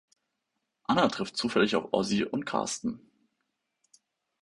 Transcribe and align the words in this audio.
Ana 0.85 1.09
trifft 1.09 1.37
zufällig 1.37 1.75
auf 1.75 1.89
Ozzy 1.93 2.23
und 2.23 2.43
Carsten. 2.45 3.07